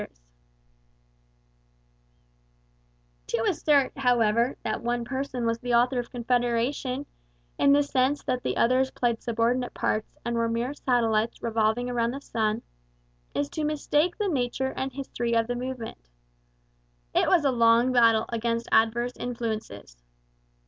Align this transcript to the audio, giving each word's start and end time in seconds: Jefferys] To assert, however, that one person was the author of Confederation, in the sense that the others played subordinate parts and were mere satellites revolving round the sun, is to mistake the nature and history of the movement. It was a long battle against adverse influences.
Jefferys] 0.01 0.15
To 3.27 3.43
assert, 3.43 3.97
however, 3.99 4.55
that 4.63 4.81
one 4.81 5.05
person 5.05 5.45
was 5.45 5.59
the 5.59 5.75
author 5.75 5.99
of 5.99 6.09
Confederation, 6.09 7.05
in 7.59 7.73
the 7.73 7.83
sense 7.83 8.23
that 8.23 8.41
the 8.41 8.57
others 8.57 8.89
played 8.89 9.21
subordinate 9.21 9.75
parts 9.75 10.17
and 10.25 10.35
were 10.35 10.49
mere 10.49 10.73
satellites 10.73 11.43
revolving 11.43 11.87
round 11.89 12.15
the 12.15 12.19
sun, 12.21 12.63
is 13.35 13.47
to 13.49 13.63
mistake 13.63 14.17
the 14.17 14.27
nature 14.27 14.73
and 14.75 14.91
history 14.93 15.35
of 15.35 15.45
the 15.45 15.53
movement. 15.55 16.09
It 17.13 17.27
was 17.27 17.45
a 17.45 17.51
long 17.51 17.93
battle 17.93 18.25
against 18.29 18.69
adverse 18.71 19.15
influences. 19.17 19.97